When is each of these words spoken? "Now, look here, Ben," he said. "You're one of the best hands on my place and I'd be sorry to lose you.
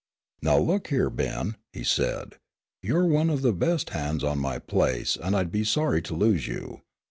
"Now, 0.41 0.57
look 0.57 0.87
here, 0.87 1.11
Ben," 1.11 1.57
he 1.73 1.83
said. 1.83 2.37
"You're 2.81 3.05
one 3.05 3.29
of 3.29 3.43
the 3.43 3.53
best 3.53 3.91
hands 3.91 4.23
on 4.23 4.39
my 4.39 4.57
place 4.57 5.15
and 5.15 5.35
I'd 5.35 5.51
be 5.51 5.63
sorry 5.63 6.01
to 6.01 6.15
lose 6.15 6.47
you. 6.47 6.81